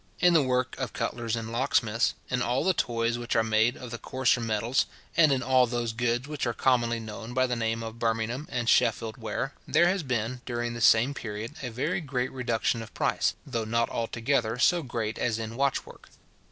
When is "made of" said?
3.43-3.91